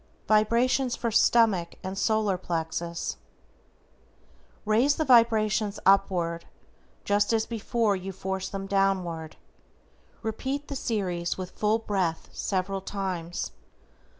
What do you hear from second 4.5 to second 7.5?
Raise the vibrations upward, just as